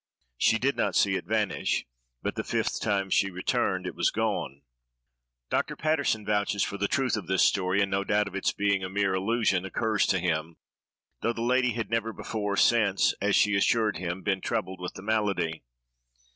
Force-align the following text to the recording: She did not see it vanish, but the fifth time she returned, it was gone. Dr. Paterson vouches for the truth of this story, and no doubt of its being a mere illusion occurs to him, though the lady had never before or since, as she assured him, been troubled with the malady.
She 0.39 0.57
did 0.57 0.75
not 0.75 0.95
see 0.95 1.13
it 1.13 1.25
vanish, 1.27 1.85
but 2.23 2.33
the 2.33 2.43
fifth 2.43 2.81
time 2.81 3.11
she 3.11 3.29
returned, 3.29 3.85
it 3.85 3.93
was 3.93 4.09
gone. 4.09 4.63
Dr. 5.51 5.75
Paterson 5.75 6.25
vouches 6.25 6.63
for 6.63 6.79
the 6.79 6.87
truth 6.87 7.15
of 7.15 7.27
this 7.27 7.43
story, 7.43 7.83
and 7.83 7.91
no 7.91 8.03
doubt 8.03 8.27
of 8.27 8.33
its 8.33 8.51
being 8.51 8.83
a 8.83 8.89
mere 8.89 9.13
illusion 9.13 9.63
occurs 9.63 10.07
to 10.07 10.17
him, 10.17 10.57
though 11.21 11.33
the 11.33 11.43
lady 11.43 11.73
had 11.73 11.91
never 11.91 12.13
before 12.13 12.53
or 12.53 12.57
since, 12.57 13.13
as 13.21 13.35
she 13.35 13.55
assured 13.55 13.97
him, 13.97 14.23
been 14.23 14.41
troubled 14.41 14.79
with 14.79 14.95
the 14.95 15.03
malady. 15.03 15.61